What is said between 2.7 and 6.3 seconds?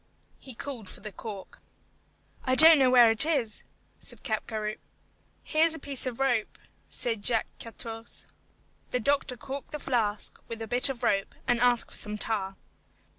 know where it is," said Capgaroupe. "Here is a piece of